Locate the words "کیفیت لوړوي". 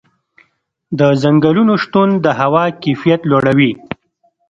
2.83-3.71